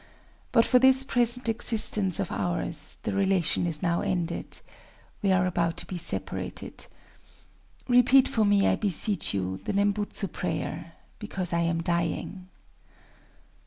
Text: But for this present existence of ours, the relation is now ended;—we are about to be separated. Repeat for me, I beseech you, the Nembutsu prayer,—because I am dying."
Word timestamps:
But 0.51 0.65
for 0.65 0.79
this 0.79 1.03
present 1.03 1.47
existence 1.47 2.19
of 2.19 2.31
ours, 2.31 2.97
the 3.03 3.13
relation 3.13 3.67
is 3.67 3.83
now 3.83 4.01
ended;—we 4.01 5.31
are 5.31 5.45
about 5.45 5.77
to 5.77 5.85
be 5.85 5.95
separated. 5.95 6.87
Repeat 7.87 8.27
for 8.27 8.43
me, 8.43 8.65
I 8.65 8.77
beseech 8.77 9.31
you, 9.31 9.57
the 9.57 9.73
Nembutsu 9.73 10.27
prayer,—because 10.33 11.53
I 11.53 11.59
am 11.59 11.83
dying." 11.83 12.47